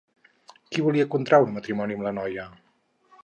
Qui 0.75 0.85
volia 0.85 1.05
contraure 1.17 1.53
matrimoni 1.59 1.99
amb 1.99 2.09
la 2.09 2.17
noia? 2.21 2.49